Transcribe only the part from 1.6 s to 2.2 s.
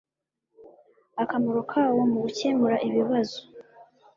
kawo mu